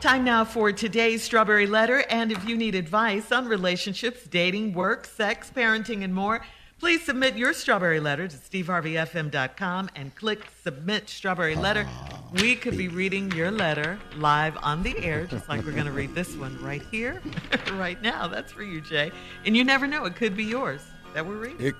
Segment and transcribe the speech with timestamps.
[0.00, 2.04] Time now for today's Strawberry Letter.
[2.08, 6.40] And if you need advice on relationships, dating, work, sex, parenting, and more,
[6.78, 11.86] please submit your Strawberry Letter to steveharveyfm.com and click Submit Strawberry Letter.
[12.32, 15.92] We could be reading your letter live on the air, just like we're going to
[15.92, 17.20] read this one right here,
[17.74, 18.26] right now.
[18.26, 19.12] That's for you, Jay.
[19.44, 20.80] And you never know, it could be yours
[21.12, 21.66] that we're reading.
[21.66, 21.74] It,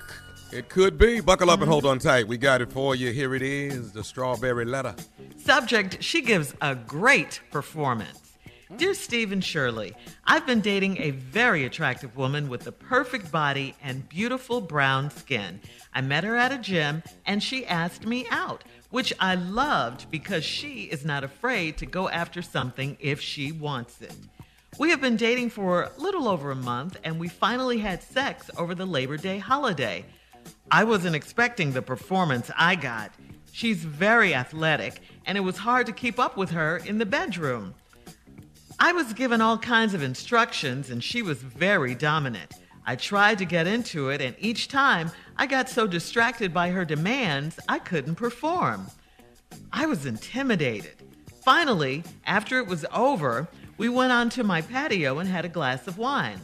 [0.52, 1.20] it could be.
[1.20, 2.26] Buckle up and hold on tight.
[2.26, 3.12] We got it for you.
[3.12, 4.94] Here it is the Strawberry Letter.
[5.36, 8.30] Subject She gives a great performance.
[8.76, 9.94] Dear Stephen Shirley,
[10.24, 15.60] I've been dating a very attractive woman with a perfect body and beautiful brown skin.
[15.92, 20.44] I met her at a gym and she asked me out, which I loved because
[20.44, 24.14] she is not afraid to go after something if she wants it.
[24.78, 28.50] We have been dating for a little over a month and we finally had sex
[28.56, 30.04] over the Labor Day holiday.
[30.70, 33.12] I wasn't expecting the performance I got.
[33.52, 37.74] She's very athletic and it was hard to keep up with her in the bedroom.
[38.82, 42.54] I was given all kinds of instructions, and she was very dominant.
[42.86, 46.86] I tried to get into it, and each time I got so distracted by her
[46.86, 48.86] demands, I couldn't perform.
[49.70, 50.96] I was intimidated.
[51.44, 55.98] Finally, after it was over, we went onto my patio and had a glass of
[55.98, 56.40] wine.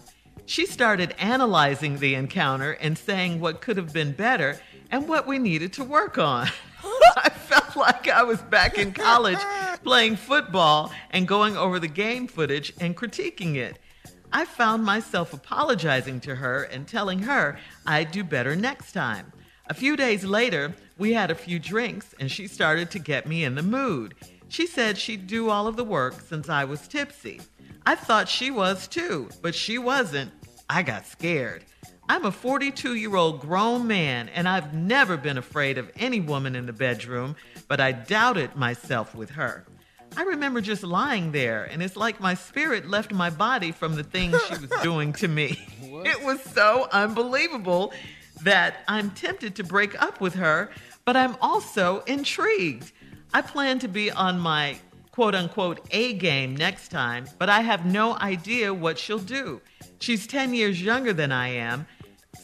[0.47, 4.61] She started analyzing the encounter and saying what could have been better
[4.93, 6.47] and what we needed to work on.
[7.17, 9.41] I felt like I was back in college
[9.83, 13.81] playing football and going over the game footage and critiquing it.
[14.33, 19.33] I found myself apologizing to her and telling her I'd do better next time.
[19.69, 23.43] A few days later, we had a few drinks and she started to get me
[23.43, 24.15] in the mood.
[24.49, 27.41] She said she'd do all of the work since I was tipsy.
[27.87, 30.33] I thought she was too, but she wasn't.
[30.69, 31.65] I got scared.
[32.09, 36.57] I'm a 42 year old grown man, and I've never been afraid of any woman
[36.57, 37.37] in the bedroom,
[37.69, 39.67] but I doubted myself with her.
[40.17, 44.03] I remember just lying there, and it's like my spirit left my body from the
[44.03, 45.57] things she was doing to me.
[45.81, 47.93] It was so unbelievable
[48.43, 50.71] that I'm tempted to break up with her,
[51.05, 52.91] but I'm also intrigued.
[53.33, 54.79] I plan to be on my
[55.17, 59.63] quote unquote A game next time, but I have no idea what she'll do.
[59.99, 61.87] She's 10 years younger than I am,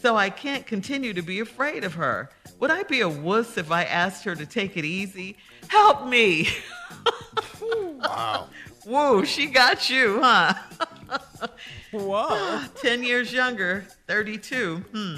[0.00, 2.30] so I can't continue to be afraid of her.
[2.60, 5.36] Would I be a wuss if I asked her to take it easy?
[5.68, 6.48] Help me!
[7.98, 8.48] Wow.
[8.84, 10.54] Whoa, she got you, huh?
[11.92, 12.62] Whoa.
[12.82, 14.76] 10 years younger, 32.
[14.92, 15.16] Hmm.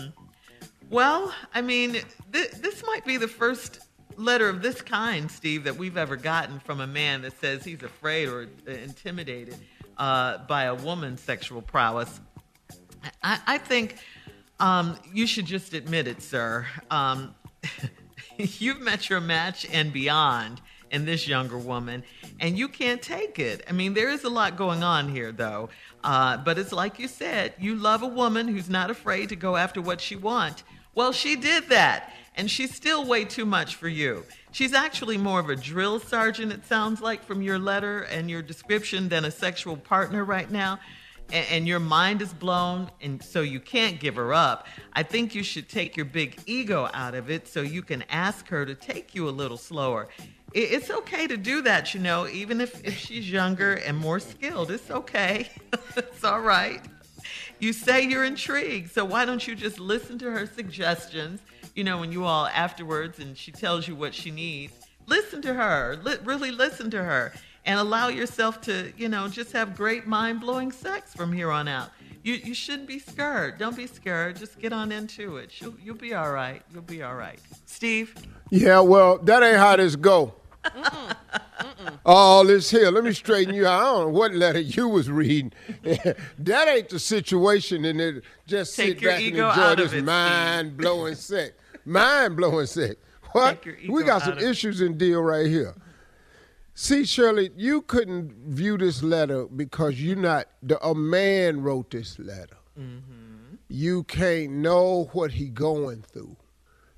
[0.90, 1.92] Well, I mean,
[2.32, 3.80] th- this might be the first
[4.16, 7.82] letter of this kind, Steve, that we've ever gotten from a man that says he's
[7.82, 9.56] afraid or uh, intimidated
[9.98, 12.20] uh, by a woman's sexual prowess.
[13.22, 13.96] I, I think
[14.60, 16.66] um, you should just admit it, sir.
[16.90, 17.34] Um,
[18.38, 20.60] you've met your match and beyond
[20.90, 22.04] in this younger woman,
[22.38, 23.64] and you can't take it.
[23.68, 25.70] I mean, there is a lot going on here, though.
[26.04, 29.56] Uh, but it's like you said, you love a woman who's not afraid to go
[29.56, 30.62] after what she wants.
[30.94, 34.24] Well, she did that, and she's still way too much for you.
[34.52, 38.42] She's actually more of a drill sergeant, it sounds like, from your letter and your
[38.42, 40.78] description, than a sexual partner right now.
[41.32, 44.66] And, and your mind is blown, and so you can't give her up.
[44.92, 48.46] I think you should take your big ego out of it so you can ask
[48.48, 50.08] her to take you a little slower.
[50.52, 54.20] It- It's okay to do that, you know, even if, if she's younger and more
[54.20, 54.70] skilled.
[54.70, 55.48] It's okay.
[55.96, 56.80] it's all right.
[57.58, 61.40] You say you're intrigued, so why don't you just listen to her suggestions?
[61.74, 64.72] You know, when you all afterwards and she tells you what she needs,
[65.06, 65.98] listen to her.
[66.02, 67.32] Li- really listen to her
[67.64, 71.66] and allow yourself to, you know, just have great mind blowing sex from here on
[71.66, 71.90] out.
[72.22, 73.58] You, you shouldn't be scared.
[73.58, 74.36] Don't be scared.
[74.36, 75.60] Just get on into it.
[75.60, 76.62] You'll, you'll be all right.
[76.72, 77.38] You'll be all right.
[77.66, 78.14] Steve?
[78.50, 80.34] Yeah, well, that ain't how this go.
[82.06, 83.80] All this here, let me straighten you out.
[83.80, 85.52] I don't know what letter you was reading.
[85.82, 91.14] that ain't the situation, and it just Take sit back and enjoy this mind blowing
[91.14, 91.54] sex.
[91.84, 92.96] Mind blowing sex.
[93.32, 93.64] What?
[93.88, 95.74] We got some issues in deal right here.
[96.74, 102.18] See, Shirley, you couldn't view this letter because you're not the a man wrote this
[102.18, 102.56] letter.
[102.78, 103.56] Mm-hmm.
[103.68, 106.36] You can't know what he going through.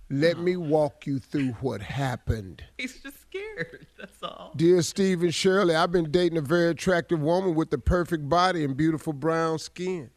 [0.09, 2.63] Let me walk you through what happened.
[2.79, 3.87] He's just scared.
[3.99, 4.53] That's all.
[4.55, 8.77] Dear Stephen Shirley, I've been dating a very attractive woman with the perfect body and
[8.77, 10.11] beautiful brown skin.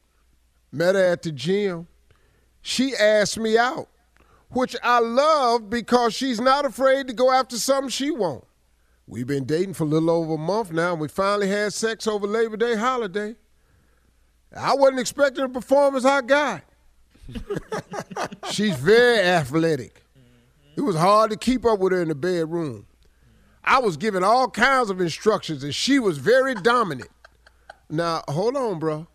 [0.72, 1.88] Met her at the gym.
[2.62, 3.90] She asked me out,
[4.50, 8.48] which I love because she's not afraid to go after something she wants.
[9.08, 12.06] We've been dating for a little over a month now, and we finally had sex
[12.06, 13.36] over Labor Day holiday.
[14.56, 16.64] I wasn't expecting the performance I got.
[18.52, 20.04] She's very athletic.
[20.76, 22.86] It was hard to keep up with her in the bedroom.
[23.64, 27.10] I was giving all kinds of instructions, and she was very dominant.
[27.90, 29.08] Now, hold on, bro.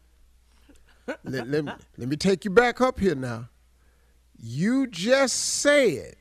[1.06, 3.48] Let, let, me, let me take you back up here now.
[4.38, 6.16] You just said,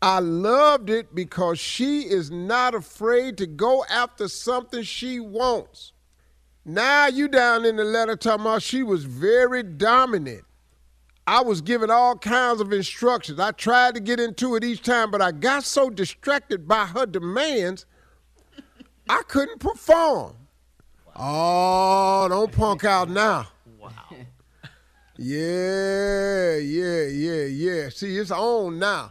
[0.00, 5.92] I loved it because she is not afraid to go after something she wants.
[6.64, 10.44] Now you down in the letter talking about she was very dominant.
[11.26, 13.38] I was given all kinds of instructions.
[13.40, 17.04] I tried to get into it each time, but I got so distracted by her
[17.04, 17.84] demands,
[19.10, 20.36] I couldn't perform.
[21.06, 21.14] Wow.
[21.16, 23.48] Oh, don't punk out now.
[25.20, 27.88] Yeah, yeah, yeah, yeah.
[27.88, 29.10] See, it's on now.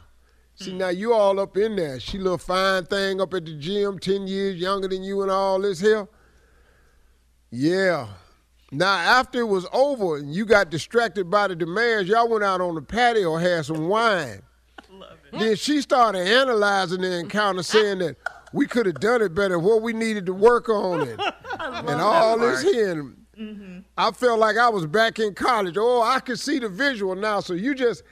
[0.56, 2.00] See, now you all up in there.
[2.00, 5.59] She little fine thing up at the gym, 10 years younger than you and all
[5.62, 6.07] this here.
[7.51, 8.07] Yeah.
[8.71, 12.62] Now, after it was over and you got distracted by the demands, y'all went out
[12.62, 14.42] on the patio, had some wine.
[15.31, 18.15] Then she started analyzing the encounter, saying that
[18.53, 21.19] we could have done it better, what we needed to work on it,
[21.60, 23.13] and all this here.
[23.39, 23.80] Mm-hmm.
[23.98, 25.75] I felt like I was back in college.
[25.78, 27.39] Oh, I could see the visual now.
[27.39, 28.04] So you just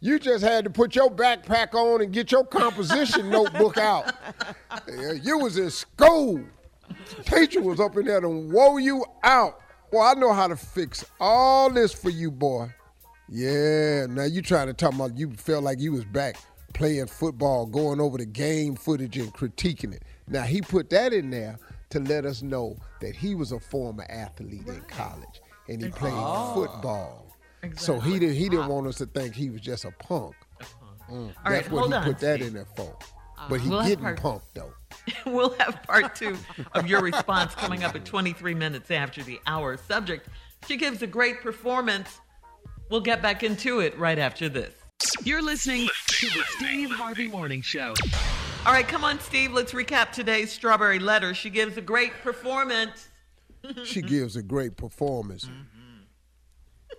[0.00, 4.14] you just had to put your backpack on and get your composition notebook out.
[5.22, 6.42] You was in school.
[7.24, 9.60] Teacher was up in there to woe you out.
[9.92, 12.68] Well, I know how to fix all this for you, boy.
[13.28, 16.36] Yeah, now you trying to talk about you felt like you was back
[16.72, 20.02] playing football, going over the game footage and critiquing it.
[20.26, 21.58] Now he put that in there
[21.92, 26.14] to let us know that he was a former athlete in college and he played
[26.16, 26.54] oh.
[26.54, 27.26] football.
[27.62, 27.84] Exactly.
[27.84, 30.34] So he didn't he didn't want us to think he was just a punk.
[30.60, 30.98] A punk.
[31.10, 31.26] Mm.
[31.44, 32.96] That's right, what he on, put that in there for.
[33.38, 34.72] Uh, but he we'll getting punked though.
[35.26, 36.36] we'll have part two
[36.72, 39.76] of your response coming up at 23 minutes after the hour.
[39.76, 40.28] Subject:
[40.66, 42.20] She gives a great performance.
[42.90, 44.74] We'll get back into it right after this.
[45.24, 47.94] You're listening to the Steve Harvey Morning Show.
[48.64, 49.52] All right, come on, Steve.
[49.52, 51.34] Let's recap today's Strawberry Letter.
[51.34, 53.08] She gives a great performance.
[53.84, 55.46] she gives a great performance.
[55.46, 55.58] Mm-hmm.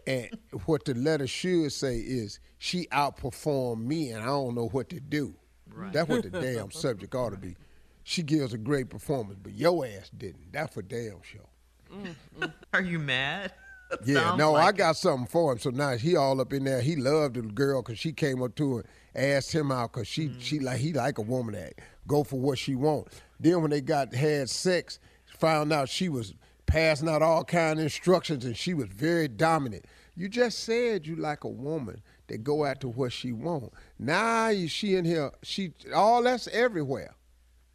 [0.06, 4.90] And what the letter should say is, she outperformed me and I don't know what
[4.90, 5.36] to do.
[5.74, 5.94] Right.
[5.94, 7.56] That's what the damn subject ought to be.
[8.04, 10.52] She gives a great performance, but your ass didn't.
[10.52, 11.50] That's for damn sure.
[11.94, 12.44] Mm-hmm.
[12.74, 13.54] Are you mad?
[14.06, 15.60] yeah, no, like I got something for him.
[15.60, 16.82] So now he all up in there.
[16.82, 20.30] He loved the girl because she came up to her, asked him out because she
[20.30, 20.36] mm.
[20.40, 21.74] she like he like a woman that
[22.08, 23.08] go for what she want.
[23.40, 25.00] Then when they got had sex,
[25.38, 26.34] found out she was
[26.66, 29.86] passing out all kind of instructions and she was very dominant.
[30.16, 33.74] You just said you like a woman that go after what she want.
[34.00, 37.16] Now you she in here, she all that's everywhere.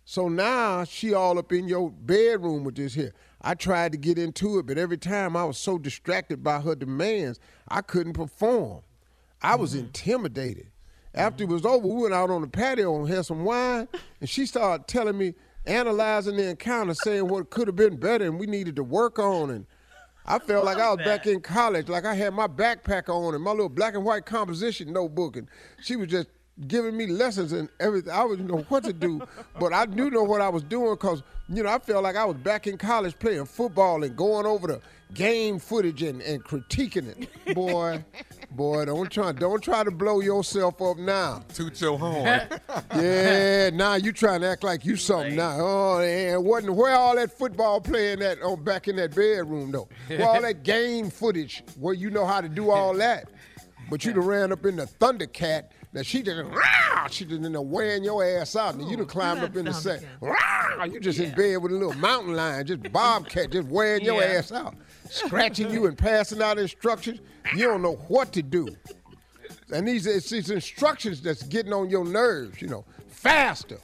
[0.04, 3.12] So now she all up in your bedroom with this here.
[3.42, 6.74] I tried to get into it, but every time I was so distracted by her
[6.74, 7.38] demands,
[7.68, 8.80] I couldn't perform.
[9.42, 9.84] I was mm-hmm.
[9.86, 10.68] intimidated.
[11.14, 13.88] After it was over, we went out on the patio and had some wine,
[14.20, 15.34] and she started telling me,
[15.68, 19.50] analyzing the encounter, saying what could have been better and we needed to work on.
[19.50, 19.66] And
[20.26, 21.04] I felt like I was that.
[21.04, 24.26] back in college, like I had my backpack on and my little black and white
[24.26, 25.48] composition notebook, and
[25.82, 26.28] she was just
[26.66, 28.12] giving me lessons and everything.
[28.12, 29.22] I would know what to do,
[29.60, 32.24] but I do know what I was doing because you know I felt like I
[32.24, 34.80] was back in college playing football and going over the
[35.14, 37.54] game footage and, and critiquing it.
[37.54, 38.04] Boy,
[38.50, 41.42] boy, don't try don't try to blow yourself up now.
[41.52, 42.24] Toot your horn.
[42.94, 45.56] yeah, now you trying to act like you something now.
[45.58, 49.88] Oh, and wasn't where all that football playing that oh back in that bedroom though?
[50.08, 53.28] Where all that game footage where you know how to do all that.
[53.90, 57.52] But you done ran up in the Thundercat now she just, rah, she just in
[57.52, 60.04] there wearing your ass out, and you done oh, climbed up in the set.
[60.20, 61.28] Rah, you just yeah.
[61.28, 64.12] in bed with a little mountain lion, just bobcat, just wearing yeah.
[64.12, 64.74] your ass out,
[65.10, 67.20] scratching you and passing out instructions.
[67.54, 68.68] You don't know what to do.
[69.72, 73.78] And these it's these instructions that's getting on your nerves, you know, faster,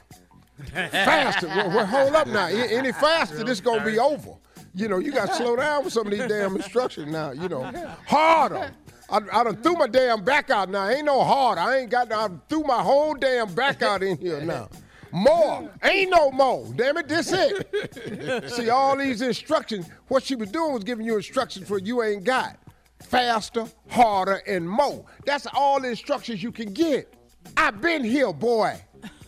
[0.73, 1.47] faster.
[1.47, 2.47] well, well, hold up now.
[2.47, 4.35] Any faster, this gonna be over.
[4.73, 7.31] You know, you got to slow down with some of these damn instructions now.
[7.31, 7.63] You know,
[8.07, 8.71] harder.
[9.09, 10.89] I, I done threw my damn back out now.
[10.89, 11.57] Ain't no hard.
[11.57, 12.11] I ain't got.
[12.11, 14.69] I threw my whole damn back out in here now.
[15.15, 15.71] More.
[15.81, 16.67] Ain't no more.
[16.75, 18.49] Damn it, this it.
[18.51, 22.25] See, all these instructions, what she was doing was giving you instructions for you ain't
[22.25, 22.57] got.
[22.99, 25.05] Faster, harder, and more.
[25.25, 27.13] That's all the instructions you can get.
[27.55, 28.77] I've been here, boy.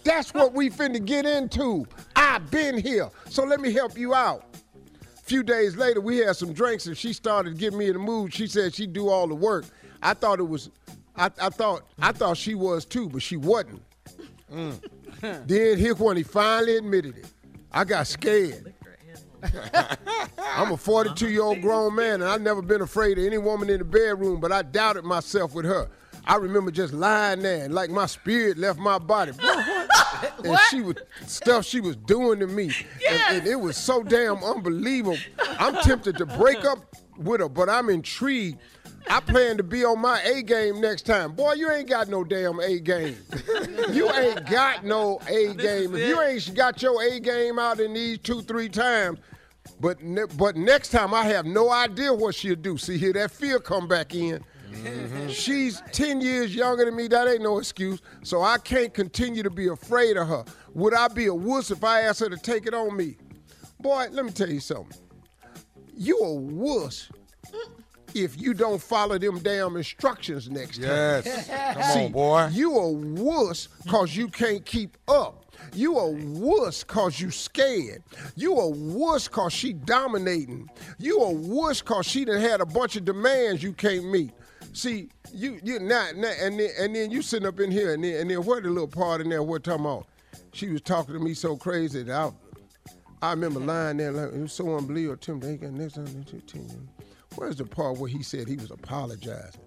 [0.03, 1.87] That's what we finna get into.
[2.17, 3.09] I've been here.
[3.29, 4.43] So let me help you out
[5.17, 7.99] A few days later, we had some drinks, and she started getting me in the
[7.99, 8.33] mood.
[8.33, 9.63] She said she'd do all the work.
[10.01, 10.69] I thought it was,
[11.15, 13.81] I, I thought I thought she was too, but she wasn't.
[14.51, 14.81] Mm.
[15.21, 17.25] then here when he finally admitted it,
[17.71, 18.73] I got scared.
[20.39, 23.69] I'm a 42 year old grown man, and I've never been afraid of any woman
[23.69, 25.89] in the bedroom, but I doubted myself with her.
[26.25, 29.31] I remember just lying there and like my spirit left my body.
[30.43, 30.95] And she was
[31.27, 32.71] stuff she was doing to me.
[33.07, 35.17] And, and it was so damn unbelievable.
[35.59, 38.59] I'm tempted to break up with her, but I'm intrigued.
[39.09, 41.33] I plan to be on my A game next time.
[41.33, 43.17] Boy, you ain't got no damn A game.
[43.89, 45.95] you ain't got no A game.
[45.95, 49.19] If you ain't got your A game out in these two, three times,
[49.79, 52.77] but ne- but next time I have no idea what she'll do.
[52.77, 54.43] See here, that fear come back in.
[55.29, 57.07] She's 10 years younger than me.
[57.07, 58.01] That ain't no excuse.
[58.23, 60.43] So I can't continue to be afraid of her.
[60.73, 63.17] Would I be a wuss if I asked her to take it on me?
[63.79, 64.97] Boy, let me tell you something.
[65.95, 67.09] You a wuss
[68.23, 70.87] if you don't follow them damn instructions next time.
[70.87, 71.47] Yes.
[71.73, 72.49] Come See, on, boy.
[72.51, 75.45] You a wuss cause you can't keep up.
[75.73, 78.03] You a wuss cause you scared.
[78.35, 80.69] You a wuss cause she dominating.
[80.97, 84.31] You a wuss cause she done had a bunch of demands you can't meet.
[84.73, 88.03] See, you you not, not and then and then you sitting up in here and
[88.03, 90.07] then and then what the little part in there we're talking about.
[90.53, 92.31] She was talking to me so crazy that I
[93.21, 95.17] I remember lying there like it was so unbelievable.
[95.17, 96.87] Tim, they got next time.
[97.37, 99.61] Where's the part where he said he was apologizing?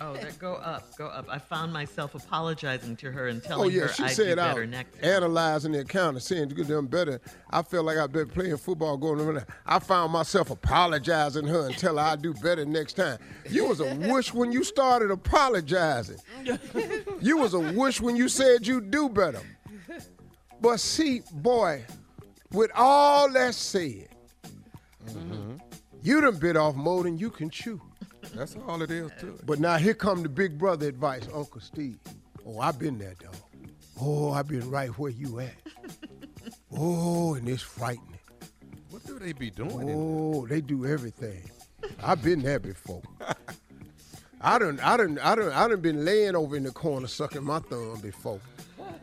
[0.00, 1.26] Oh, there, go up, go up.
[1.28, 4.40] I found myself apologizing to her and Oh telling yeah, her she I'd said do
[4.40, 5.04] out better next time.
[5.04, 7.20] analyzing the account and saying to them better.
[7.50, 9.44] I felt like I've been playing football going on.
[9.66, 13.18] I found myself apologizing her and tell her I'd do better next time.
[13.48, 16.18] You was a wish when you started apologizing.
[17.20, 19.40] you was a wish when you said you'd do better.
[20.60, 21.84] But see, boy,
[22.52, 24.08] with all that said,
[26.02, 27.80] you done bit off more than you can chew.
[28.34, 29.46] That's all it is to it.
[29.46, 31.98] But now here come the big brother advice, Uncle Steve.
[32.46, 33.36] Oh, I've been there, dog.
[34.00, 35.54] Oh, I've been right where you at.
[36.76, 38.18] Oh, and it's frightening.
[38.90, 39.88] What do they be doing?
[39.88, 41.42] in Oh, they do everything.
[42.02, 43.02] I've been there before.
[44.40, 47.44] I done, I done, I done, I done been laying over in the corner sucking
[47.44, 48.40] my thumb before.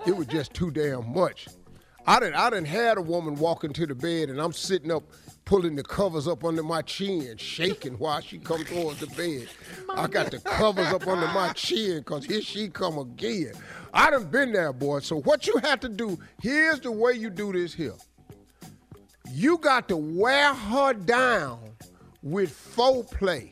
[0.06, 1.48] It was just too damn much.
[2.08, 5.04] I done, I done had a woman walk into the bed and I'm sitting up
[5.46, 9.48] pulling the covers up under my chin, shaking while she come towards the bed.
[9.90, 13.54] I got the covers up under my chin because here she come again.
[13.94, 15.00] I done been there, boy.
[15.00, 17.96] So what you have to do, here's the way you do this here.
[19.32, 21.60] You got to wear her down
[22.22, 23.52] with foreplay.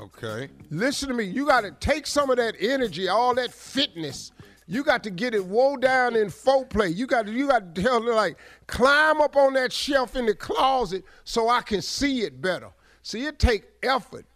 [0.00, 0.48] Okay.
[0.70, 1.24] Listen to me.
[1.24, 4.32] You got to take some of that energy, all that fitness.
[4.70, 6.94] You got to get it woe down in foreplay.
[6.94, 10.26] You got to you got to tell her like climb up on that shelf in
[10.26, 12.70] the closet so I can see it better.
[13.02, 14.26] See, it take effort.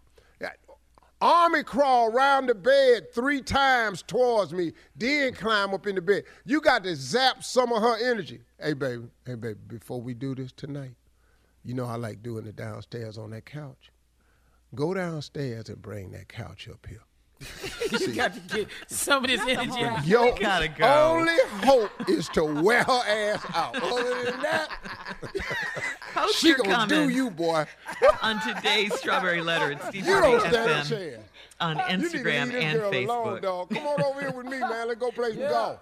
[1.21, 6.25] Army crawl around the bed three times towards me, then climb up in the bed.
[6.45, 8.41] You got to zap some of her energy.
[8.61, 10.97] Hey, baby, hey, baby, before we do this tonight,
[11.63, 13.91] you know I like doing it downstairs on that couch.
[14.75, 17.05] Go downstairs and bring that couch up here.
[18.01, 20.07] you got to get some of this energy out.
[20.07, 20.85] Your gotta go.
[20.87, 21.33] only
[21.63, 23.83] hope is to wear her ass out.
[23.83, 24.69] Other than that,
[26.15, 27.67] Post she your gonna do comments you, boy.
[28.23, 31.29] on today's Strawberry Letter at Steve You Harvey don't stand a FM chance.
[31.61, 33.43] on You need to Instagram this and girl alone, Facebook.
[33.43, 33.71] dog.
[33.71, 34.89] Come on over here with me, man.
[34.89, 35.79] Let's go play some golf.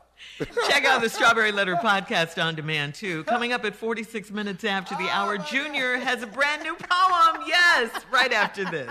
[0.69, 3.25] Check out the Strawberry Letter podcast on demand too.
[3.25, 7.43] Coming up at 46 minutes after the hour, Junior has a brand new poem.
[7.47, 8.91] Yes, right after this.